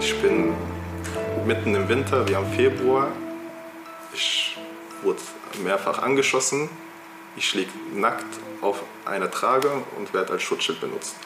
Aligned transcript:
Ich 0.00 0.14
bin 0.22 0.54
mitten 1.44 1.74
im 1.74 1.88
Winter, 1.88 2.26
wir 2.28 2.36
haben 2.36 2.52
Februar. 2.52 3.08
Ich 4.14 4.56
wurde 5.02 5.18
mehrfach 5.64 6.02
angeschossen. 6.02 6.68
Ich 7.36 7.54
liege 7.54 7.70
nackt 7.94 8.24
auf 8.60 8.82
einer 9.04 9.30
Trage 9.30 9.70
und 9.98 10.14
werde 10.14 10.32
als 10.32 10.42
Schutzschild 10.42 10.80
benutzt. 10.80 11.16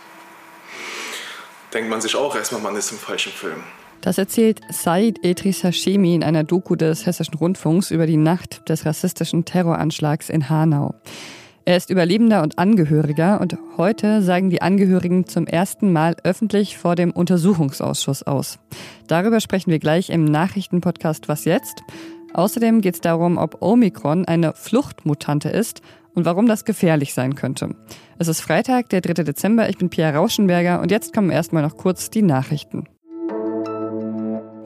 Denkt 1.73 1.91
man 1.91 2.01
sich 2.01 2.17
auch 2.17 2.35
erstmal, 2.35 2.61
man 2.61 2.77
ist 2.77 2.93
im 2.93 2.99
falschen 2.99 3.33
Film. 3.33 3.63
Das 4.01 4.19
erzählt 4.19 4.61
Said 4.71 5.19
Edris 5.23 5.63
Hashemi 5.63 6.15
in 6.15 6.25
einer 6.25 6.43
Doku 6.43 6.75
des 6.75 7.07
Hessischen 7.07 7.35
Rundfunks 7.35 7.91
über 7.91 8.07
die 8.07 8.17
Nacht 8.17 8.69
des 8.69 8.85
rassistischen 8.85 9.45
Terroranschlags 9.45 10.29
in 10.29 10.49
Hanau. 10.49 10.95
Er 11.65 11.77
ist 11.77 11.91
Überlebender 11.91 12.43
und 12.43 12.59
Angehöriger 12.59 13.41
und 13.41 13.57
heute 13.77 14.21
sagen 14.23 14.51
die 14.51 14.63
Angehörigen 14.63 15.27
zum 15.29 15.47
ersten 15.47 15.93
Mal 15.93 16.17
öffentlich 16.25 16.77
vor 16.77 16.97
dem 16.97 17.13
Untersuchungsausschuss 17.13 18.25
aus. 18.25 18.59
Darüber 19.07 19.41
sprechen 19.41 19.71
wir 19.71 19.79
gleich 19.79 20.11
im 20.11 20.25
Nachrichtenpodcast 20.25 21.29
Was 21.29 21.45
jetzt? 21.45 21.85
Außerdem 22.35 22.81
geht 22.81 22.95
es 22.95 23.01
darum, 23.01 23.39
ob 23.39 23.63
Omikron 23.63 24.25
eine 24.25 24.55
Fluchtmutante 24.55 25.51
ist 25.51 25.83
und 26.15 26.25
warum 26.25 26.47
das 26.47 26.65
gefährlich 26.65 27.15
sein 27.15 27.37
könnte. 27.37 27.77
Es 28.19 28.27
ist 28.27 28.41
Freitag, 28.41 28.89
der 28.89 29.01
3. 29.01 29.23
Dezember. 29.23 29.69
Ich 29.69 29.79
bin 29.79 29.89
Pia 29.89 30.11
Rauschenberger 30.11 30.81
und 30.81 30.91
jetzt 30.91 31.15
kommen 31.15 31.31
erstmal 31.31 31.63
noch 31.63 31.77
kurz 31.77 32.11
die 32.11 32.23
Nachrichten. 32.23 32.89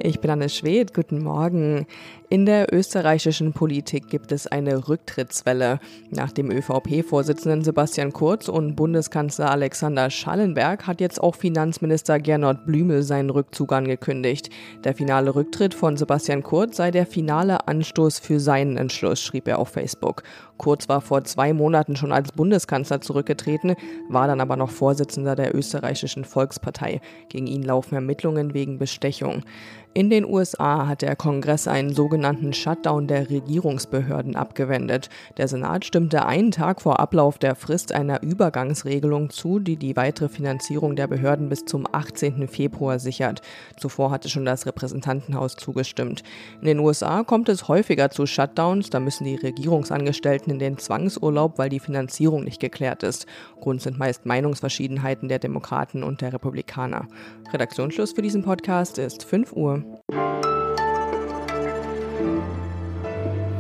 Ich 0.07 0.21
bin 0.21 0.31
Anne 0.31 0.49
Schwed, 0.49 0.95
guten 0.95 1.23
Morgen. 1.23 1.85
In 2.29 2.45
der 2.45 2.75
österreichischen 2.75 3.53
Politik 3.53 4.09
gibt 4.09 4.33
es 4.33 4.49
eine 4.49 4.89
Rücktrittswelle. 4.89 5.79
Nach 6.11 6.33
dem 6.33 6.51
ÖVP-Vorsitzenden 6.51 7.63
Sebastian 7.63 8.13
Kurz 8.13 8.49
und 8.49 8.75
Bundeskanzler 8.75 9.53
Alexander 9.53 10.11
Schallenberg 10.11 10.89
hat 10.89 11.01
jetzt 11.01 11.23
auch 11.23 11.37
Finanzminister 11.37 12.19
Gernot 12.19 12.67
Blümel 12.67 13.05
seinen 13.05 13.31
Rückzug 13.31 13.73
angekündigt. 13.73 14.51
Der 14.83 14.95
finale 14.95 15.37
Rücktritt 15.37 15.73
von 15.73 15.97
Sebastian 15.97 16.43
Kurz 16.43 16.79
sei 16.79 16.91
der 16.91 17.07
finale 17.07 17.69
Anstoß 17.69 18.19
für 18.19 18.41
seinen 18.41 18.77
Entschluss, 18.77 19.23
schrieb 19.23 19.47
er 19.47 19.61
auf 19.61 19.69
Facebook. 19.69 20.25
Kurz 20.57 20.89
war 20.89 21.03
vor 21.03 21.23
zwei 21.23 21.53
Monaten 21.53 21.95
schon 21.95 22.13
als 22.13 22.33
Bundeskanzler 22.33 23.01
zurückgetreten, 23.01 23.77
war 24.09 24.27
dann 24.27 24.41
aber 24.41 24.57
noch 24.57 24.71
Vorsitzender 24.71 25.37
der 25.37 25.55
österreichischen 25.55 26.25
Volkspartei. 26.25 27.01
Gegen 27.29 27.47
ihn 27.47 27.63
laufen 27.63 27.95
Ermittlungen 27.95 28.53
wegen 28.53 28.79
Bestechung. 28.79 29.45
In 29.93 30.11
den 30.11 30.27
USA 30.27 30.87
hat 30.87 31.01
der 31.01 31.17
Kongress 31.17 31.69
einen 31.69 31.95
sogenannten 31.95 32.16
Shutdown 32.53 33.07
der 33.07 33.31
Regierungsbehörden 33.31 34.37
abgewendet. 34.37 35.09
Der 35.37 35.49
Senat 35.49 35.85
stimmte 35.85 36.27
einen 36.27 36.51
Tag 36.51 36.83
vor 36.83 37.01
Ablauf 37.01 37.39
der 37.39 37.55
Frist 37.55 37.93
einer 37.93 38.23
Übergangsregelung 38.23 39.31
zu, 39.31 39.59
die 39.59 39.77
die 39.77 39.97
weitere 39.97 40.29
Finanzierung 40.29 40.97
der 40.97 41.07
Behörden 41.07 41.49
bis 41.49 41.65
zum 41.65 41.87
18. 41.91 42.49
Februar 42.49 42.99
sichert. 42.99 43.43
Zuvor 43.77 44.11
hatte 44.11 44.29
schon 44.29 44.45
das 44.45 44.67
Repräsentantenhaus 44.67 45.57
zugestimmt. 45.57 46.23
In 46.61 46.67
den 46.67 46.79
USA 46.79 47.23
kommt 47.23 47.49
es 47.49 47.69
häufiger 47.69 48.11
zu 48.11 48.27
Shutdowns, 48.27 48.91
da 48.91 49.01
müssen 49.01 49.25
die 49.25 49.37
Regierungsangestellten 49.37 50.53
in 50.53 50.59
den 50.59 50.79
Zwangsurlaub, 50.79 51.59
weil 51.59 51.69
die 51.69 51.81
Finanzierung 51.81 52.45
nicht 52.45 52.61
geklärt 52.61 53.03
ist. 53.03 53.27
Grund 53.61 53.83
sind 53.83 53.99
meist 53.99 54.27
Meinungsverschiedenheiten 54.27 55.29
der 55.29 55.39
Demokraten 55.39 56.03
und 56.03 56.21
der 56.21 56.33
Republikaner. 56.33 57.09
Redaktionsschluss 57.53 58.13
für 58.13 58.23
diesen 58.23 58.43
Podcast 58.43 58.99
ist 58.99 59.25
5 59.25 59.53
Uhr. 59.53 59.85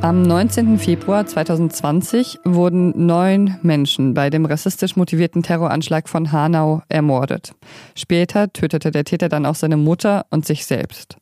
Am 0.07 0.23
19. 0.23 0.79
Februar 0.79 1.27
2020 1.27 2.39
wurden 2.45 3.07
neun 3.07 3.59
Menschen 3.63 4.15
bei 4.15 4.31
dem 4.31 4.45
rassistisch 4.45 4.95
motivierten 4.95 5.43
Terroranschlag 5.43 6.09
von 6.09 6.31
Hanau 6.31 6.83
ermordet. 6.89 7.57
Später 7.97 8.53
tötete 8.53 8.93
der 8.93 9.03
Täter 9.03 9.29
dann 9.29 9.45
auch 9.45 9.57
seine 9.57 9.77
Mutter 9.77 10.25
und 10.31 10.47
sich 10.47 10.65
selbst. 10.65 11.17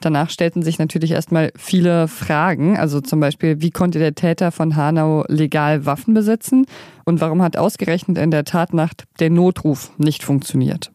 Danach 0.00 0.30
stellten 0.30 0.64
sich 0.64 0.80
natürlich 0.80 1.12
erstmal 1.12 1.52
viele 1.56 2.08
Fragen, 2.08 2.76
also 2.76 3.00
zum 3.00 3.20
Beispiel, 3.20 3.60
wie 3.60 3.70
konnte 3.70 4.00
der 4.00 4.16
Täter 4.16 4.50
von 4.50 4.74
Hanau 4.74 5.24
legal 5.28 5.86
Waffen 5.86 6.12
besitzen 6.12 6.66
und 7.04 7.20
warum 7.20 7.42
hat 7.42 7.56
ausgerechnet 7.56 8.18
in 8.18 8.32
der 8.32 8.42
Tatnacht 8.42 9.04
der 9.20 9.30
Notruf 9.30 9.92
nicht 9.98 10.24
funktioniert. 10.24 10.90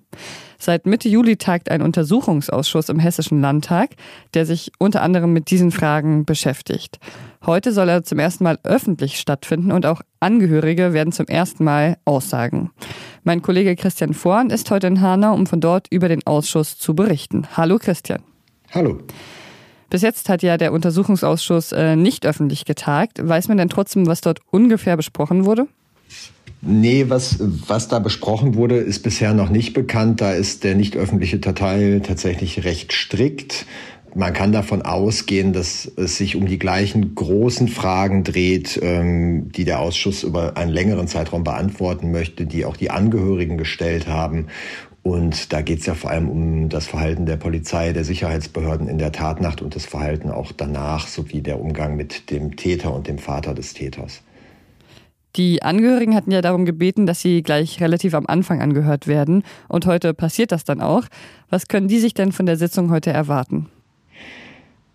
Seit 0.58 0.86
Mitte 0.86 1.10
Juli 1.10 1.38
tagt 1.38 1.72
ein 1.72 1.82
Untersuchungsausschuss 1.82 2.90
im 2.90 3.00
Hessischen 3.00 3.42
Landtag, 3.42 3.92
der 4.34 4.46
sich 4.46 4.72
unter 4.78 5.02
anderem 5.02 5.34
mit 5.34 5.50
diesen 5.50 5.72
Fragen 5.72 6.26
beschäftigt. 6.26 7.00
Heute 7.46 7.72
soll 7.72 7.90
er 7.90 8.04
zum 8.04 8.20
ersten 8.20 8.44
Mal 8.44 8.60
öffentlich 8.64 9.20
stattfinden 9.20 9.72
und 9.72 9.86
auch 9.86 10.02
Angehörige 10.20 10.94
werden 10.94 11.12
zum 11.12 11.26
ersten 11.26 11.64
Mal 11.64 11.98
aussagen. 12.06 12.70
Mein 13.24 13.42
Kollege 13.42 13.76
Christian 13.76 14.14
Vorn 14.14 14.52
ist 14.52 14.70
heute 14.70 14.88
in 14.88 15.02
Hanau, 15.02 15.34
um 15.34 15.48
von 15.48 15.62
dort 15.62 15.88
über 15.90 16.08
den 16.10 16.26
Ausschuss 16.28 16.78
zu 16.78 16.94
berichten. 16.94 17.48
Hallo 17.58 17.80
Christian. 17.80 18.22
Hallo. 18.72 19.00
Bis 19.90 20.04
jetzt 20.04 20.30
hat 20.30 20.42
ja 20.42 20.58
der 20.58 20.72
Untersuchungsausschuss 20.72 21.74
äh, 21.74 21.96
nicht 21.96 22.26
öffentlich 22.26 22.66
getagt. 22.66 23.28
Weiß 23.28 23.48
man 23.50 23.58
denn 23.58 23.68
trotzdem, 23.68 24.08
was 24.08 24.22
dort 24.22 24.40
ungefähr 24.50 24.96
besprochen 24.96 25.46
wurde? 25.46 25.68
Nee, 26.64 27.06
was, 27.10 27.38
was 27.40 27.88
da 27.88 27.98
besprochen 27.98 28.54
wurde, 28.54 28.78
ist 28.78 29.00
bisher 29.00 29.34
noch 29.34 29.50
nicht 29.50 29.74
bekannt. 29.74 30.22
Da 30.22 30.34
ist 30.34 30.64
der 30.64 30.76
nicht 30.76 30.96
öffentliche 30.96 31.42
Teil 31.42 32.02
tatsächlich 32.02 32.64
recht 32.64 32.94
strikt. 32.94 33.66
Man 34.14 34.34
kann 34.34 34.52
davon 34.52 34.84
ausgehen, 34.84 35.54
dass 35.54 35.90
es 35.96 36.18
sich 36.18 36.36
um 36.36 36.46
die 36.46 36.60
gleichen 36.60 37.16
großen 37.16 37.68
Fragen 37.68 38.24
dreht, 38.24 38.80
ähm, 38.84 39.52
die 39.54 39.64
der 39.64 39.80
Ausschuss 39.80 40.24
über 40.24 40.58
einen 40.58 40.72
längeren 40.72 41.08
Zeitraum 41.08 41.44
beantworten 41.44 42.12
möchte, 42.12 42.46
die 42.46 42.66
auch 42.66 42.78
die 42.78 42.92
Angehörigen 42.92 43.58
gestellt 43.58 44.08
haben. 44.08 44.48
Und 45.02 45.54
da 45.54 45.62
geht 45.62 45.80
es 45.80 45.88
ja 45.88 45.96
vor 45.96 46.12
allem 46.12 46.30
um 46.30 46.70
das 46.70 46.86
Verhalten 46.88 47.26
der 47.26 47.38
Polizei, 47.38 47.92
der 47.94 48.04
Sicherheitsbehörden 48.04 48.88
in 48.88 49.00
der 49.00 49.12
Tatnacht 49.12 49.64
und 49.64 49.76
das 49.76 49.86
Verhalten 49.86 50.30
auch 50.30 50.52
danach 50.52 51.08
sowie 51.08 51.42
der 51.42 51.60
Umgang 51.60 51.96
mit 51.96 52.30
dem 52.30 52.56
Täter 52.56 52.94
und 52.94 53.08
dem 53.08 53.18
Vater 53.18 53.56
des 53.56 53.74
Täters. 53.74 54.22
Die 55.36 55.64
Angehörigen 55.64 56.16
hatten 56.16 56.31
ja 56.31 56.42
darum 56.42 56.66
gebeten, 56.66 57.06
dass 57.06 57.22
sie 57.22 57.42
gleich 57.42 57.80
relativ 57.80 58.14
am 58.14 58.25
Anfang 58.28 58.62
angehört 58.62 59.08
werden. 59.08 59.44
Und 59.69 59.86
heute 59.86 60.14
passiert 60.14 60.52
das 60.52 60.64
dann 60.64 60.81
auch. 60.81 61.06
Was 61.50 61.68
können 61.68 61.88
die 61.88 62.00
sich 62.00 62.14
denn 62.14 62.31
von 62.31 62.46
der 62.46 62.58
Sitzung 62.58 62.92
heute 62.92 63.12
erwarten? 63.12 63.68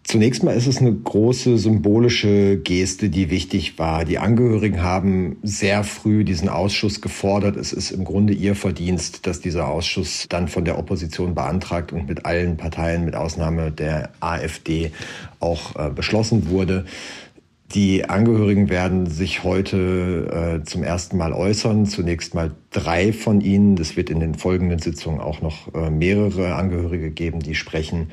Zunächst 0.06 0.44
mal 0.44 0.54
ist 0.54 0.68
es 0.68 0.78
eine 0.78 0.92
große 0.92 1.58
symbolische 1.58 2.58
Geste, 2.58 3.08
die 3.08 3.28
wichtig 3.28 3.76
war. 3.80 4.04
Die 4.04 4.18
Angehörigen 4.18 4.80
haben 4.80 5.36
sehr 5.42 5.82
früh 5.82 6.22
diesen 6.22 6.48
Ausschuss 6.48 7.00
gefordert. 7.00 7.56
Es 7.56 7.72
ist 7.72 7.90
im 7.90 8.04
Grunde 8.04 8.32
ihr 8.32 8.54
Verdienst, 8.54 9.26
dass 9.26 9.40
dieser 9.40 9.66
Ausschuss 9.66 10.26
dann 10.28 10.46
von 10.46 10.64
der 10.64 10.78
Opposition 10.78 11.34
beantragt 11.34 11.92
und 11.92 12.06
mit 12.06 12.24
allen 12.24 12.56
Parteien, 12.56 13.04
mit 13.04 13.16
Ausnahme 13.16 13.72
der 13.72 14.10
AfD, 14.20 14.92
auch 15.40 15.74
äh, 15.74 15.90
beschlossen 15.90 16.50
wurde. 16.50 16.84
Die 17.74 18.08
Angehörigen 18.08 18.68
werden 18.68 19.06
sich 19.06 19.42
heute 19.42 20.60
äh, 20.60 20.64
zum 20.64 20.84
ersten 20.84 21.16
Mal 21.16 21.32
äußern. 21.32 21.86
Zunächst 21.86 22.34
mal 22.34 22.52
drei 22.70 23.12
von 23.12 23.40
ihnen. 23.40 23.76
Es 23.76 23.96
wird 23.96 24.08
in 24.08 24.20
den 24.20 24.34
folgenden 24.34 24.78
Sitzungen 24.78 25.20
auch 25.20 25.42
noch 25.42 25.74
äh, 25.74 25.90
mehrere 25.90 26.54
Angehörige 26.54 27.10
geben, 27.10 27.40
die 27.40 27.56
sprechen. 27.56 28.12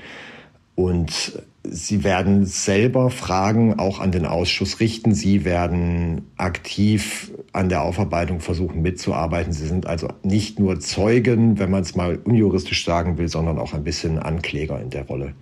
Und 0.76 1.40
sie 1.64 2.04
werden 2.04 2.46
selber 2.46 3.12
Fragen 3.12 3.78
auch 3.78 4.00
an 4.00 4.12
den 4.12 4.26
Ausschuss 4.26 4.80
richten. 4.80 5.14
Sie 5.14 5.46
werden 5.46 6.32
aktiv 6.36 7.32
an 7.54 7.70
der 7.70 7.84
Aufarbeitung 7.84 8.40
versuchen 8.40 8.82
mitzuarbeiten. 8.82 9.54
Sie 9.54 9.68
sind 9.68 9.86
also 9.86 10.08
nicht 10.24 10.60
nur 10.60 10.80
Zeugen, 10.80 11.60
wenn 11.60 11.70
man 11.70 11.84
es 11.84 11.96
mal 11.96 12.18
unjuristisch 12.24 12.86
sagen 12.86 13.20
will, 13.20 13.28
sondern 13.28 13.60
auch 13.60 13.74
ein 13.74 13.84
bisschen 13.84 14.18
Ankläger 14.18 14.82
in 14.82 14.90
der 14.90 15.06
Rolle. 15.06 15.36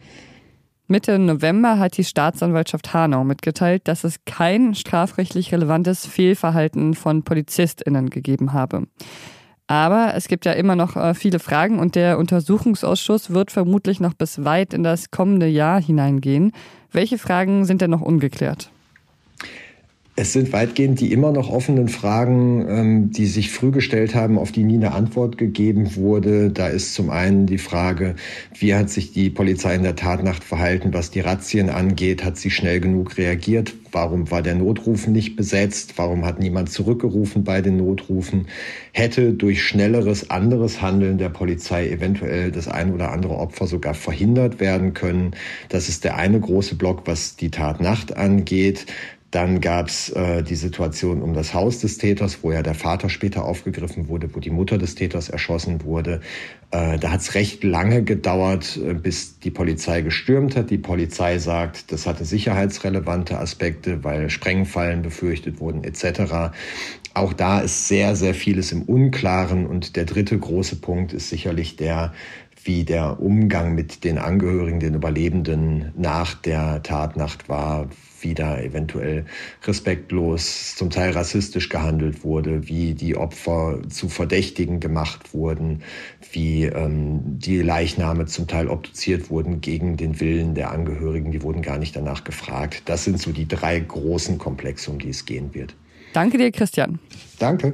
Mitte 0.91 1.17
November 1.17 1.79
hat 1.79 1.95
die 1.95 2.03
Staatsanwaltschaft 2.03 2.93
Hanau 2.93 3.23
mitgeteilt, 3.23 3.87
dass 3.87 4.03
es 4.03 4.25
kein 4.25 4.75
strafrechtlich 4.75 5.53
relevantes 5.53 6.05
Fehlverhalten 6.05 6.95
von 6.95 7.23
PolizistInnen 7.23 8.09
gegeben 8.09 8.51
habe. 8.51 8.87
Aber 9.67 10.15
es 10.15 10.27
gibt 10.27 10.43
ja 10.43 10.51
immer 10.51 10.75
noch 10.75 10.97
äh, 10.97 11.13
viele 11.13 11.39
Fragen 11.39 11.79
und 11.79 11.95
der 11.95 12.19
Untersuchungsausschuss 12.19 13.29
wird 13.29 13.51
vermutlich 13.51 14.01
noch 14.01 14.13
bis 14.13 14.43
weit 14.43 14.73
in 14.73 14.83
das 14.83 15.11
kommende 15.11 15.47
Jahr 15.47 15.81
hineingehen. 15.81 16.51
Welche 16.91 17.17
Fragen 17.17 17.63
sind 17.63 17.79
denn 17.79 17.91
noch 17.91 18.01
ungeklärt? 18.01 18.69
Es 20.17 20.33
sind 20.33 20.51
weitgehend 20.51 20.99
die 20.99 21.13
immer 21.13 21.31
noch 21.31 21.49
offenen 21.49 21.87
Fragen, 21.87 22.67
ähm, 22.67 23.11
die 23.11 23.25
sich 23.25 23.49
früh 23.49 23.71
gestellt 23.71 24.13
haben, 24.13 24.37
auf 24.37 24.51
die 24.51 24.65
nie 24.65 24.75
eine 24.75 24.91
Antwort 24.91 25.37
gegeben 25.37 25.95
wurde. 25.95 26.49
Da 26.51 26.67
ist 26.67 26.93
zum 26.93 27.09
einen 27.09 27.45
die 27.45 27.57
Frage, 27.57 28.15
wie 28.59 28.75
hat 28.75 28.89
sich 28.89 29.13
die 29.13 29.29
Polizei 29.29 29.73
in 29.73 29.83
der 29.83 29.95
Tatnacht 29.95 30.43
verhalten, 30.43 30.93
was 30.93 31.11
die 31.11 31.21
Razzien 31.21 31.69
angeht? 31.69 32.25
Hat 32.25 32.35
sie 32.35 32.49
schnell 32.49 32.81
genug 32.81 33.17
reagiert? 33.17 33.73
Warum 33.93 34.29
war 34.31 34.41
der 34.41 34.55
Notruf 34.55 35.07
nicht 35.07 35.37
besetzt? 35.37 35.93
Warum 35.95 36.25
hat 36.25 36.39
niemand 36.39 36.69
zurückgerufen 36.69 37.45
bei 37.45 37.61
den 37.61 37.77
Notrufen? 37.77 38.47
Hätte 38.91 39.31
durch 39.33 39.63
schnelleres 39.63 40.29
anderes 40.29 40.81
Handeln 40.81 41.19
der 41.19 41.29
Polizei 41.29 41.87
eventuell 41.87 42.51
das 42.51 42.67
ein 42.67 42.93
oder 42.93 43.13
andere 43.13 43.35
Opfer 43.37 43.65
sogar 43.65 43.93
verhindert 43.93 44.59
werden 44.59 44.93
können? 44.93 45.31
Das 45.69 45.87
ist 45.87 46.03
der 46.03 46.17
eine 46.17 46.39
große 46.39 46.75
Block, 46.75 47.03
was 47.05 47.37
die 47.37 47.49
Tatnacht 47.49 48.17
angeht. 48.17 48.85
Dann 49.31 49.61
gab 49.61 49.87
es 49.87 50.09
äh, 50.09 50.43
die 50.43 50.55
Situation 50.55 51.21
um 51.21 51.33
das 51.33 51.53
Haus 51.53 51.79
des 51.79 51.97
Täters, 51.97 52.39
wo 52.41 52.51
ja 52.51 52.61
der 52.61 52.75
Vater 52.75 53.07
später 53.09 53.45
aufgegriffen 53.45 54.09
wurde, 54.09 54.35
wo 54.35 54.41
die 54.41 54.49
Mutter 54.49 54.77
des 54.77 54.95
Täters 54.95 55.29
erschossen 55.29 55.85
wurde. 55.85 56.19
Äh, 56.71 56.99
da 56.99 57.11
hat 57.11 57.21
es 57.21 57.33
recht 57.33 57.63
lange 57.63 58.03
gedauert, 58.03 58.77
äh, 58.77 58.93
bis 58.93 59.39
die 59.39 59.49
Polizei 59.49 60.01
gestürmt 60.01 60.57
hat. 60.57 60.69
Die 60.69 60.77
Polizei 60.77 61.39
sagt, 61.39 61.93
das 61.93 62.05
hatte 62.07 62.25
sicherheitsrelevante 62.25 63.39
Aspekte, 63.39 64.03
weil 64.03 64.29
Sprengfallen 64.29 65.01
befürchtet 65.01 65.61
wurden 65.61 65.85
etc. 65.85 66.53
Auch 67.13 67.31
da 67.31 67.61
ist 67.61 67.87
sehr, 67.87 68.17
sehr 68.17 68.33
vieles 68.33 68.73
im 68.73 68.81
Unklaren. 68.81 69.65
Und 69.65 69.95
der 69.95 70.03
dritte 70.03 70.37
große 70.37 70.75
Punkt 70.75 71.13
ist 71.13 71.29
sicherlich 71.29 71.77
der, 71.77 72.13
wie 72.65 72.83
der 72.83 73.21
Umgang 73.21 73.75
mit 73.75 74.03
den 74.03 74.17
Angehörigen, 74.17 74.81
den 74.81 74.95
Überlebenden 74.95 75.93
nach 75.95 76.33
der 76.33 76.83
Tatnacht 76.83 77.47
war, 77.47 77.87
wie 78.23 78.33
da 78.33 78.59
eventuell 78.59 79.25
respektlos, 79.63 80.75
zum 80.75 80.89
Teil 80.89 81.11
rassistisch 81.11 81.69
gehandelt 81.69 82.23
wurde, 82.23 82.67
wie 82.67 82.93
die 82.93 83.15
Opfer 83.15 83.79
zu 83.89 84.09
Verdächtigen 84.09 84.79
gemacht 84.79 85.33
wurden, 85.33 85.83
wie 86.31 86.65
ähm, 86.65 87.19
die 87.23 87.61
Leichname 87.61 88.25
zum 88.25 88.47
Teil 88.47 88.67
obduziert 88.67 89.29
wurden 89.29 89.61
gegen 89.61 89.97
den 89.97 90.19
Willen 90.19 90.55
der 90.55 90.71
Angehörigen, 90.71 91.31
die 91.31 91.41
wurden 91.41 91.61
gar 91.61 91.77
nicht 91.77 91.95
danach 91.95 92.23
gefragt. 92.23 92.83
Das 92.85 93.03
sind 93.03 93.19
so 93.19 93.31
die 93.31 93.47
drei 93.47 93.79
großen 93.79 94.37
Komplexe, 94.37 94.91
um 94.91 94.99
die 94.99 95.09
es 95.09 95.25
gehen 95.25 95.53
wird. 95.53 95.75
Danke 96.13 96.37
dir, 96.37 96.51
Christian. 96.51 96.99
Danke. 97.39 97.73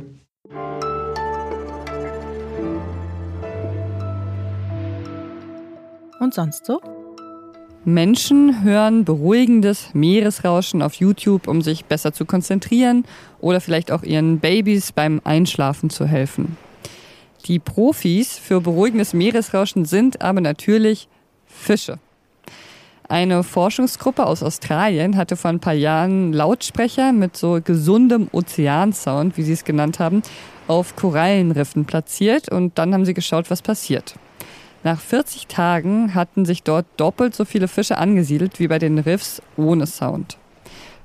Und 6.19 6.33
sonst 6.33 6.65
so? 6.65 6.96
Menschen 7.87 8.65
hören 8.65 9.05
beruhigendes 9.05 9.91
Meeresrauschen 9.93 10.81
auf 10.81 10.95
YouTube, 10.95 11.47
um 11.47 11.61
sich 11.61 11.85
besser 11.85 12.11
zu 12.11 12.25
konzentrieren 12.25 13.05
oder 13.39 13.61
vielleicht 13.61 13.93
auch 13.93 14.03
ihren 14.03 14.39
Babys 14.39 14.91
beim 14.91 15.21
Einschlafen 15.23 15.89
zu 15.89 16.05
helfen. 16.05 16.57
Die 17.45 17.59
Profis 17.59 18.37
für 18.37 18.59
beruhigendes 18.59 19.13
Meeresrauschen 19.13 19.85
sind 19.85 20.21
aber 20.21 20.41
natürlich 20.41 21.07
Fische. 21.45 21.97
Eine 23.07 23.41
Forschungsgruppe 23.43 24.25
aus 24.25 24.43
Australien 24.43 25.15
hatte 25.15 25.37
vor 25.37 25.49
ein 25.49 25.61
paar 25.61 25.71
Jahren 25.71 26.33
Lautsprecher 26.33 27.13
mit 27.13 27.37
so 27.37 27.61
gesundem 27.63 28.27
Ozeansound, 28.33 29.37
wie 29.37 29.43
sie 29.43 29.53
es 29.53 29.63
genannt 29.63 29.99
haben, 29.99 30.23
auf 30.67 30.97
Korallenriffen 30.97 31.85
platziert 31.85 32.51
und 32.51 32.77
dann 32.77 32.93
haben 32.93 33.05
sie 33.05 33.13
geschaut, 33.13 33.49
was 33.49 33.61
passiert. 33.61 34.15
Nach 34.87 35.01
40 35.01 35.47
Tagen 35.47 36.15
hatten 36.15 36.45
sich 36.45 36.63
dort 36.63 36.85
doppelt 36.95 37.35
so 37.35 37.43
viele 37.43 37.67
Fische 37.67 37.97
angesiedelt 37.97 38.57
wie 38.57 38.69
bei 38.69 38.79
den 38.79 38.99
Riffs 38.99 39.41
ohne 39.57 39.85
Sound. 39.85 40.37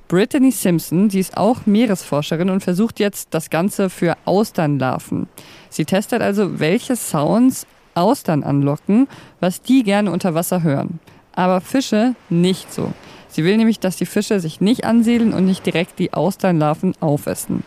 Brittany 0.07 0.53
Simpson, 0.53 1.11
sie 1.11 1.19
ist 1.19 1.37
auch 1.37 1.67
Meeresforscherin 1.67 2.49
und 2.51 2.63
versucht 2.63 3.01
jetzt 3.01 3.35
das 3.35 3.51
Ganze 3.51 3.91
für 3.91 4.17
Austernlarven. 4.25 5.27
Sie 5.69 5.85
testet 5.85 6.23
also, 6.23 6.61
welche 6.61 6.95
Sounds 6.95 7.67
Austern 7.97 8.45
anlocken, 8.45 9.09
was 9.41 9.63
die 9.63 9.83
gerne 9.83 10.13
unter 10.13 10.37
Wasser 10.37 10.63
hören. 10.63 11.01
Aber 11.35 11.61
Fische 11.61 12.15
nicht 12.31 12.73
so. 12.73 12.93
Sie 13.31 13.43
will 13.43 13.57
nämlich, 13.57 13.81
dass 13.81 13.97
die 13.97 14.07
Fische 14.07 14.39
sich 14.39 14.61
nicht 14.61 14.85
ansiedeln 14.85 15.33
und 15.33 15.45
nicht 15.45 15.67
direkt 15.67 15.99
die 15.99 16.13
Austernlarven 16.13 16.95
aufessen. 17.01 17.65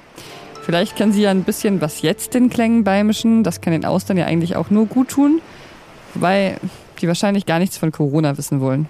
Vielleicht 0.61 0.95
kann 0.95 1.11
sie 1.11 1.23
ja 1.23 1.31
ein 1.31 1.43
bisschen 1.43 1.81
was 1.81 2.01
jetzt 2.01 2.33
den 2.33 2.49
Klängen 2.49 2.85
beimischen. 2.85 3.43
Das 3.43 3.59
kann 3.59 3.73
den 3.73 3.83
Austern 3.83 4.15
ja 4.15 4.27
eigentlich 4.27 4.55
auch 4.55 4.69
nur 4.69 4.85
gut 4.85 5.09
tun. 5.09 5.41
Wobei 6.15 6.57
die 7.01 7.07
wahrscheinlich 7.07 7.45
gar 7.45 7.59
nichts 7.59 7.77
von 7.77 7.91
Corona 7.91 8.37
wissen 8.37 8.61
wollen. 8.61 8.87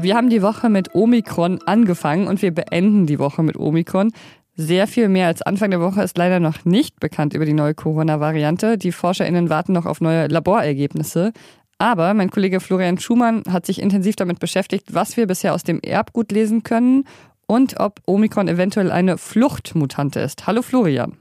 Wir 0.00 0.16
haben 0.16 0.28
die 0.30 0.42
Woche 0.42 0.68
mit 0.68 0.94
Omikron 0.94 1.60
angefangen 1.66 2.26
und 2.26 2.42
wir 2.42 2.52
beenden 2.52 3.06
die 3.06 3.18
Woche 3.18 3.42
mit 3.42 3.56
Omikron. 3.56 4.12
Sehr 4.54 4.86
viel 4.86 5.08
mehr 5.08 5.26
als 5.26 5.42
Anfang 5.42 5.70
der 5.70 5.80
Woche 5.80 6.02
ist 6.02 6.16
leider 6.16 6.38
noch 6.38 6.64
nicht 6.64 7.00
bekannt 7.00 7.34
über 7.34 7.44
die 7.44 7.54
neue 7.54 7.74
Corona-Variante. 7.74 8.78
Die 8.78 8.92
ForscherInnen 8.92 9.50
warten 9.50 9.72
noch 9.72 9.86
auf 9.86 10.00
neue 10.00 10.28
Laborergebnisse. 10.28 11.32
Aber 11.78 12.14
mein 12.14 12.30
Kollege 12.30 12.60
Florian 12.60 12.98
Schumann 12.98 13.42
hat 13.50 13.66
sich 13.66 13.82
intensiv 13.82 14.14
damit 14.14 14.38
beschäftigt, 14.38 14.94
was 14.94 15.16
wir 15.16 15.26
bisher 15.26 15.54
aus 15.54 15.64
dem 15.64 15.80
Erbgut 15.80 16.30
lesen 16.30 16.62
können 16.62 17.04
und 17.46 17.80
ob 17.80 18.00
Omikron 18.06 18.46
eventuell 18.46 18.92
eine 18.92 19.18
Fluchtmutante 19.18 20.20
ist. 20.20 20.46
Hallo 20.46 20.62
Florian. 20.62 21.16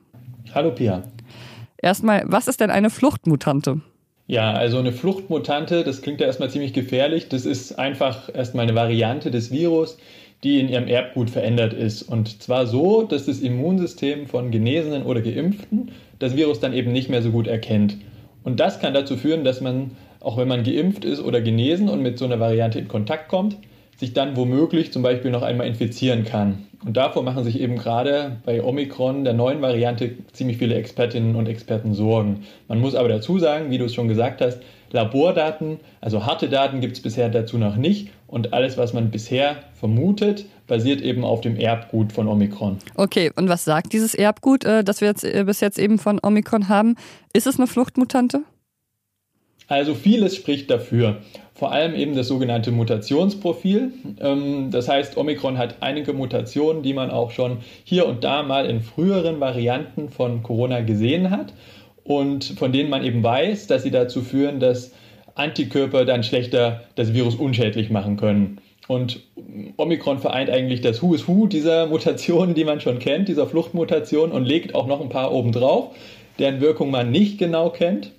Hallo 0.54 0.70
Pia. 0.70 1.02
Erstmal, 1.82 2.26
was 2.28 2.48
ist 2.48 2.60
denn 2.62 2.70
eine 2.70 2.92
Fluchtmutante? 2.92 3.82
Ja, 4.28 4.54
also 4.54 4.78
eine 4.78 4.92
Fluchtmutante, 4.92 5.84
das 5.84 6.04
klingt 6.04 6.22
ja 6.22 6.28
erstmal 6.28 6.52
ziemlich 6.52 6.74
gefährlich. 6.74 7.28
Das 7.28 7.46
ist 7.48 7.80
einfach 7.80 8.30
erstmal 8.34 8.64
eine 8.64 8.76
Variante 8.76 9.32
des 9.32 9.52
Virus, 9.52 9.98
die 10.44 10.60
in 10.60 10.70
ihrem 10.70 10.88
Erbgut 10.88 11.32
verändert 11.32 11.74
ist. 11.74 12.04
Und 12.04 12.44
zwar 12.44 12.68
so, 12.68 13.02
dass 13.02 13.26
das 13.26 13.40
Immunsystem 13.40 14.28
von 14.28 14.52
Genesenen 14.52 15.04
oder 15.04 15.22
Geimpften 15.22 15.92
das 16.20 16.36
Virus 16.36 16.60
dann 16.60 16.74
eben 16.74 16.92
nicht 16.92 17.10
mehr 17.10 17.24
so 17.24 17.32
gut 17.32 17.48
erkennt. 17.48 17.98
Und 18.44 18.60
das 18.60 18.80
kann 18.80 18.94
dazu 18.94 19.18
führen, 19.18 19.44
dass 19.44 19.60
man, 19.60 19.92
auch 20.20 20.38
wenn 20.38 20.48
man 20.48 20.64
geimpft 20.64 21.04
ist 21.04 21.20
oder 21.20 21.42
genesen 21.42 21.90
und 21.90 22.02
mit 22.02 22.20
so 22.20 22.26
einer 22.26 22.40
Variante 22.40 22.78
in 22.78 22.88
Kontakt 22.88 23.28
kommt, 23.28 23.58
sich 23.98 24.14
dann 24.14 24.36
womöglich 24.36 24.94
zum 24.94 25.02
Beispiel 25.02 25.32
noch 25.32 25.42
einmal 25.42 25.66
infizieren 25.66 26.26
kann. 26.26 26.68
Und 26.86 26.98
davor 26.98 27.24
machen 27.24 27.44
sich 27.44 27.60
eben 27.60 27.78
gerade 27.78 28.38
bei 28.46 28.64
Omikron, 28.64 29.24
der 29.24 29.34
neuen 29.34 29.62
Variante, 29.62 30.12
ziemlich 30.34 30.58
viele 30.58 30.76
Expertinnen 30.76 31.36
und 31.36 31.48
Experten 31.48 31.94
Sorgen. 31.94 32.44
Man 32.68 32.80
muss 32.80 32.96
aber 32.96 33.08
dazu 33.08 33.40
sagen, 33.40 33.72
wie 33.72 33.78
du 33.78 33.86
es 33.86 33.94
schon 33.94 34.08
gesagt 34.08 34.42
hast, 34.42 34.60
Labordaten, 34.92 35.80
also 36.02 36.26
harte 36.26 36.50
Daten 36.50 36.80
gibt 36.80 36.98
es 36.98 37.02
bisher 37.02 37.30
dazu 37.30 37.58
noch 37.58 37.76
nicht. 37.76 38.12
Und 38.28 38.54
alles, 38.54 38.78
was 38.78 38.94
man 38.94 39.12
bisher 39.12 39.58
vermutet, 39.74 40.46
basiert 40.68 41.02
eben 41.02 41.24
auf 41.24 41.42
dem 41.42 41.56
Erbgut 41.56 42.12
von 42.12 42.28
Omikron. 42.28 42.78
Okay, 42.96 43.32
und 43.36 43.50
was 43.50 43.66
sagt 43.66 43.94
dieses 43.94 44.14
Erbgut, 44.14 44.66
äh, 44.66 44.84
das 44.84 45.02
wir 45.02 45.08
jetzt 45.08 45.24
äh, 45.24 45.44
bis 45.46 45.62
jetzt 45.62 45.80
eben 45.80 46.00
von 46.00 46.20
Omikron 46.22 46.70
haben? 46.70 46.96
Ist 47.34 47.48
es 47.48 47.58
eine 47.58 47.68
Fluchtmutante? 47.68 48.44
Also 49.68 49.96
vieles 49.96 50.36
spricht 50.36 50.70
dafür. 50.70 51.18
Vor 51.54 51.72
allem 51.72 51.96
eben 51.96 52.16
das 52.16 52.28
sogenannte 52.28 52.72
Mutationsprofil. 52.72 53.94
Ähm, 54.20 54.72
das 54.72 54.90
heißt, 54.90 55.18
Omikron 55.18 55.58
hat 55.58 55.78
einige 55.82 56.14
Mutationen, 56.14 56.84
die 56.84 56.94
man 56.94 57.10
auch 57.12 57.32
schon 57.32 57.60
hier 57.84 58.08
und 58.08 58.24
da 58.24 58.44
mal 58.44 58.66
in 58.66 58.82
früheren 58.82 59.40
Varianten 59.40 60.10
von 60.10 60.44
Corona 60.44 60.82
gesehen 60.82 61.30
hat 61.30 61.54
und 62.04 62.46
von 62.58 62.72
denen 62.72 62.90
man 62.90 63.04
eben 63.04 63.24
weiß, 63.24 63.68
dass 63.68 63.84
sie 63.84 63.92
dazu 63.92 64.22
führen, 64.22 64.60
dass 64.60 64.92
Antikörper 65.36 66.06
dann 66.06 66.24
schlechter 66.24 66.82
das 66.96 67.14
Virus 67.14 67.36
unschädlich 67.36 67.90
machen 67.90 68.18
können. 68.18 68.60
Und 68.88 69.22
Omikron 69.78 70.20
vereint 70.20 70.50
eigentlich 70.50 70.82
das 70.82 71.02
Who 71.02 71.14
is 71.14 71.28
Who 71.28 71.48
dieser 71.48 71.88
Mutationen, 71.88 72.54
die 72.54 72.66
man 72.66 72.82
schon 72.82 73.00
kennt, 73.00 73.30
dieser 73.30 73.48
Fluchtmutation 73.48 74.32
und 74.32 74.46
legt 74.46 74.76
auch 74.76 74.88
noch 74.88 75.00
ein 75.00 75.10
paar 75.10 75.32
obendrauf, 75.32 75.96
deren 76.40 76.60
Wirkung 76.60 76.92
man 76.92 77.10
nicht 77.10 77.38
genau 77.38 77.70
kennt. 77.70 78.12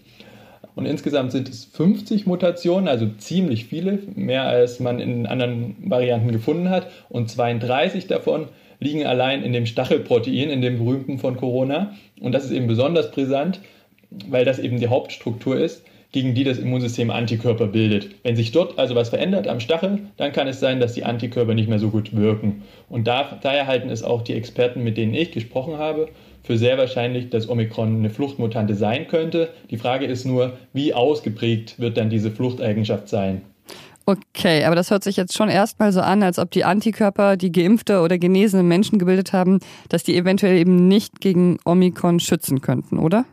Und 0.76 0.86
insgesamt 0.86 1.32
sind 1.32 1.48
es 1.48 1.64
50 1.66 2.26
Mutationen, 2.26 2.88
also 2.88 3.06
ziemlich 3.18 3.66
viele, 3.66 4.00
mehr 4.16 4.42
als 4.44 4.80
man 4.80 4.98
in 4.98 5.26
anderen 5.26 5.76
Varianten 5.80 6.32
gefunden 6.32 6.68
hat. 6.68 6.88
Und 7.08 7.30
32 7.30 8.08
davon 8.08 8.48
liegen 8.80 9.06
allein 9.06 9.42
in 9.44 9.52
dem 9.52 9.66
Stachelprotein, 9.66 10.50
in 10.50 10.62
dem 10.62 10.78
berühmten 10.78 11.18
von 11.18 11.36
Corona. 11.36 11.94
Und 12.20 12.32
das 12.32 12.44
ist 12.44 12.50
eben 12.50 12.66
besonders 12.66 13.12
brisant, 13.12 13.60
weil 14.28 14.44
das 14.44 14.58
eben 14.58 14.78
die 14.78 14.88
Hauptstruktur 14.88 15.56
ist, 15.56 15.84
gegen 16.14 16.32
die 16.32 16.44
das 16.44 16.58
Immunsystem 16.58 17.10
Antikörper 17.10 17.66
bildet. 17.66 18.08
Wenn 18.22 18.36
sich 18.36 18.52
dort 18.52 18.78
also 18.78 18.94
was 18.94 19.08
verändert 19.08 19.48
am 19.48 19.58
Stachel, 19.58 19.98
dann 20.16 20.30
kann 20.30 20.46
es 20.46 20.60
sein, 20.60 20.78
dass 20.78 20.92
die 20.92 21.02
Antikörper 21.02 21.54
nicht 21.54 21.68
mehr 21.68 21.80
so 21.80 21.90
gut 21.90 22.14
wirken. 22.14 22.62
Und 22.88 23.08
da, 23.08 23.36
daher 23.42 23.66
halten 23.66 23.90
es 23.90 24.04
auch 24.04 24.22
die 24.22 24.34
Experten, 24.34 24.84
mit 24.84 24.96
denen 24.96 25.12
ich 25.12 25.32
gesprochen 25.32 25.76
habe, 25.76 26.06
für 26.44 26.56
sehr 26.56 26.78
wahrscheinlich, 26.78 27.30
dass 27.30 27.48
Omikron 27.48 27.96
eine 27.96 28.10
Fluchtmutante 28.10 28.76
sein 28.76 29.08
könnte. 29.08 29.48
Die 29.70 29.76
Frage 29.76 30.06
ist 30.06 30.24
nur, 30.24 30.52
wie 30.72 30.94
ausgeprägt 30.94 31.80
wird 31.80 31.96
dann 31.96 32.10
diese 32.10 32.30
Fluchteigenschaft 32.30 33.08
sein? 33.08 33.42
Okay, 34.06 34.64
aber 34.66 34.76
das 34.76 34.92
hört 34.92 35.02
sich 35.02 35.16
jetzt 35.16 35.36
schon 35.36 35.48
erstmal 35.48 35.90
so 35.90 36.00
an, 36.00 36.22
als 36.22 36.38
ob 36.38 36.52
die 36.52 36.62
Antikörper, 36.62 37.36
die 37.36 37.50
geimpfte 37.50 38.02
oder 38.02 38.18
genesene 38.18 38.62
Menschen 38.62 39.00
gebildet 39.00 39.32
haben, 39.32 39.58
dass 39.88 40.04
die 40.04 40.16
eventuell 40.16 40.58
eben 40.58 40.86
nicht 40.86 41.20
gegen 41.20 41.58
Omikron 41.64 42.20
schützen 42.20 42.60
könnten, 42.60 43.00
oder? 43.00 43.24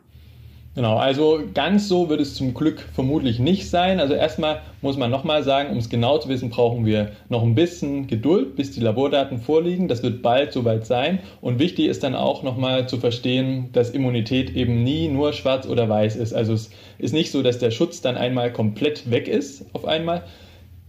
Genau, 0.74 0.96
also 0.96 1.42
ganz 1.54 1.90
so 1.90 2.08
wird 2.08 2.22
es 2.22 2.36
zum 2.36 2.54
Glück 2.54 2.80
vermutlich 2.94 3.40
nicht 3.40 3.70
sein. 3.70 4.00
Also 4.00 4.13
erstmal 4.13 4.62
muss 4.82 4.96
man 4.96 5.12
nochmal 5.12 5.44
sagen, 5.44 5.70
um 5.70 5.78
es 5.78 5.90
genau 5.90 6.18
zu 6.18 6.30
wissen, 6.30 6.50
brauchen 6.50 6.86
wir 6.86 7.12
noch 7.28 7.44
ein 7.44 7.56
bisschen 7.56 8.08
Geduld, 8.08 8.56
bis 8.56 8.72
die 8.72 8.80
Labordaten 8.80 9.40
vorliegen. 9.40 9.90
Das 9.90 10.01
wird 10.01 10.22
bald 10.22 10.54
soweit 10.54 10.86
sein. 10.86 11.20
Und 11.42 11.60
wichtig 11.60 11.88
ist 11.88 12.04
dann 12.04 12.16
auch 12.16 12.42
nochmal 12.42 12.88
zu 12.88 13.00
verstehen, 13.00 13.68
dass 13.74 13.90
Immunität 13.90 14.56
eben 14.56 14.82
nie 14.82 15.10
nur 15.10 15.34
schwarz 15.34 15.68
oder 15.68 15.90
weiß 15.90 16.16
ist. 16.16 16.32
Also 16.32 16.54
es 16.54 16.70
ist 17.00 17.13
nicht 17.13 17.32
so, 17.32 17.44
dass 17.44 17.60
der 17.60 17.72
Schutz 17.72 18.00
dann 18.00 18.16
einmal 18.16 18.54
komplett 18.54 19.12
weg 19.12 19.28
ist 19.28 19.66
auf 19.74 19.84
einmal. 19.84 20.24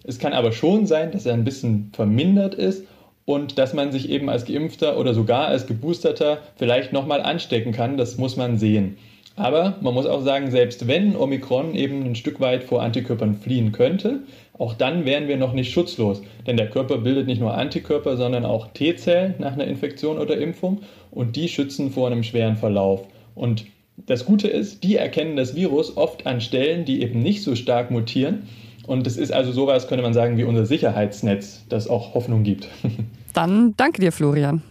Es 0.04 0.20
kann 0.20 0.32
aber 0.32 0.52
schon 0.52 0.86
sein, 0.86 1.10
dass 1.10 1.26
er 1.26 1.34
ein 1.34 1.44
bisschen 1.44 1.90
vermindert 1.92 2.54
ist 2.54 2.86
und 3.24 3.58
dass 3.58 3.74
man 3.74 3.90
sich 3.90 4.10
eben 4.10 4.30
als 4.30 4.44
Geimpfter 4.44 4.96
oder 4.96 5.12
sogar 5.12 5.48
als 5.48 5.66
Geboosterter 5.66 6.38
vielleicht 6.54 6.92
nochmal 6.92 7.20
anstecken 7.20 7.72
kann. 7.72 7.96
Das 7.96 8.16
muss 8.16 8.36
man 8.36 8.58
sehen. 8.58 8.96
Aber 9.36 9.76
man 9.80 9.94
muss 9.94 10.06
auch 10.06 10.22
sagen, 10.22 10.50
selbst 10.50 10.86
wenn 10.88 11.16
Omikron 11.16 11.74
eben 11.74 12.04
ein 12.04 12.14
Stück 12.14 12.40
weit 12.40 12.64
vor 12.64 12.82
Antikörpern 12.82 13.34
fliehen 13.34 13.72
könnte, 13.72 14.20
auch 14.58 14.74
dann 14.74 15.04
wären 15.04 15.28
wir 15.28 15.36
noch 15.36 15.54
nicht 15.54 15.72
schutzlos. 15.72 16.22
Denn 16.46 16.56
der 16.56 16.68
Körper 16.68 16.98
bildet 16.98 17.26
nicht 17.26 17.40
nur 17.40 17.54
Antikörper, 17.54 18.16
sondern 18.16 18.44
auch 18.44 18.68
T-Zellen 18.68 19.34
nach 19.38 19.54
einer 19.54 19.66
Infektion 19.66 20.18
oder 20.18 20.36
Impfung 20.36 20.82
und 21.10 21.36
die 21.36 21.48
schützen 21.48 21.90
vor 21.90 22.08
einem 22.08 22.22
schweren 22.22 22.56
Verlauf. 22.56 23.06
Und 23.34 23.64
das 23.96 24.24
Gute 24.24 24.48
ist, 24.48 24.84
die 24.84 24.96
erkennen 24.96 25.36
das 25.36 25.54
Virus 25.54 25.96
oft 25.96 26.26
an 26.26 26.40
Stellen, 26.40 26.84
die 26.84 27.02
eben 27.02 27.22
nicht 27.22 27.42
so 27.42 27.54
stark 27.54 27.90
mutieren. 27.90 28.48
Und 28.86 29.06
es 29.06 29.16
ist 29.16 29.32
also 29.32 29.52
sowas, 29.52 29.88
könnte 29.88 30.02
man 30.02 30.12
sagen, 30.12 30.36
wie 30.36 30.44
unser 30.44 30.66
Sicherheitsnetz, 30.66 31.64
das 31.68 31.88
auch 31.88 32.14
Hoffnung 32.14 32.42
gibt. 32.42 32.68
Dann 33.34 33.74
danke 33.76 34.00
dir, 34.00 34.12
Florian. 34.12 34.62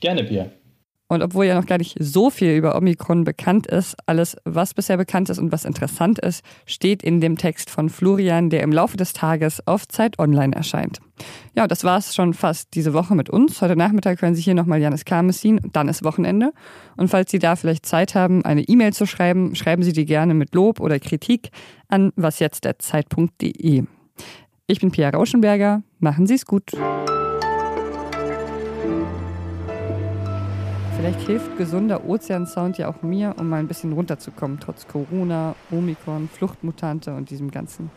Gerne, 0.00 0.24
Pia. 0.24 0.46
Und 1.08 1.22
obwohl 1.22 1.46
ja 1.46 1.54
noch 1.54 1.66
gar 1.66 1.78
nicht 1.78 1.96
so 1.98 2.28
viel 2.28 2.54
über 2.54 2.76
Omikron 2.76 3.24
bekannt 3.24 3.66
ist, 3.66 3.96
alles, 4.06 4.36
was 4.44 4.74
bisher 4.74 4.98
bekannt 4.98 5.30
ist 5.30 5.38
und 5.38 5.52
was 5.52 5.64
interessant 5.64 6.18
ist, 6.18 6.44
steht 6.66 7.02
in 7.02 7.20
dem 7.22 7.38
Text 7.38 7.70
von 7.70 7.88
Florian, 7.88 8.50
der 8.50 8.62
im 8.62 8.72
Laufe 8.72 8.98
des 8.98 9.14
Tages 9.14 9.66
auf 9.66 9.88
Zeit 9.88 10.18
Online 10.18 10.54
erscheint. 10.54 11.00
Ja, 11.56 11.66
das 11.66 11.82
war 11.82 11.98
es 11.98 12.14
schon 12.14 12.34
fast 12.34 12.74
diese 12.74 12.92
Woche 12.92 13.14
mit 13.14 13.30
uns. 13.30 13.62
Heute 13.62 13.74
Nachmittag 13.74 14.20
hören 14.20 14.34
Sie 14.34 14.42
hier 14.42 14.54
nochmal 14.54 14.80
Janis 14.80 15.06
Karmesin 15.06 15.60
dann 15.72 15.88
ist 15.88 16.04
Wochenende. 16.04 16.52
Und 16.96 17.08
falls 17.08 17.30
Sie 17.30 17.38
da 17.38 17.56
vielleicht 17.56 17.86
Zeit 17.86 18.14
haben, 18.14 18.44
eine 18.44 18.62
E-Mail 18.62 18.92
zu 18.92 19.06
schreiben, 19.06 19.54
schreiben 19.54 19.82
Sie 19.82 19.94
die 19.94 20.04
gerne 20.04 20.34
mit 20.34 20.54
Lob 20.54 20.78
oder 20.78 21.00
Kritik 21.00 21.50
an 21.88 22.12
wasjetztderzeit.de. 22.16 23.84
Ich 24.66 24.80
bin 24.80 24.90
Pia 24.90 25.08
Rauschenberger. 25.08 25.82
Machen 25.98 26.26
Sie 26.26 26.34
es 26.34 26.44
gut. 26.44 26.72
Vielleicht 30.98 31.28
hilft 31.28 31.56
gesunder 31.56 32.04
Ozeansound 32.08 32.76
ja 32.76 32.88
auch 32.88 33.02
mir, 33.02 33.36
um 33.38 33.48
mal 33.48 33.60
ein 33.60 33.68
bisschen 33.68 33.92
runterzukommen, 33.92 34.58
trotz 34.58 34.88
Corona, 34.88 35.54
Omikron, 35.70 36.28
Fluchtmutante 36.28 37.14
und 37.14 37.30
diesem 37.30 37.52
Ganzen. 37.52 37.92